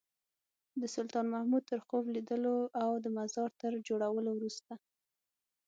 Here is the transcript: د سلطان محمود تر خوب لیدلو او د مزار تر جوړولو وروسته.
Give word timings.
د 0.81 0.83
سلطان 0.95 1.25
محمود 1.33 1.63
تر 1.71 1.79
خوب 1.85 2.03
لیدلو 2.15 2.57
او 2.83 2.89
د 3.03 3.05
مزار 3.17 3.49
تر 3.61 3.71
جوړولو 3.87 4.29
وروسته. 4.35 4.73